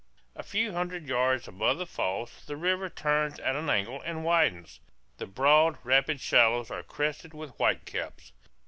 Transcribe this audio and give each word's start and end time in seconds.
A 0.35 0.41
few 0.41 0.71
hundred 0.73 1.05
yards 1.07 1.47
above 1.47 1.77
the 1.77 1.85
falls 1.85 2.43
the 2.47 2.57
river 2.57 2.89
turns 2.89 3.37
at 3.39 3.55
an 3.55 3.69
angle 3.69 4.01
and 4.03 4.23
widens. 4.25 4.79
The 5.17 5.27
broad, 5.27 5.77
rapid 5.83 6.19
shallows 6.19 6.71
are 6.71 6.81
crested 6.81 7.35
with 7.35 7.51
whitecaps. 7.57 8.31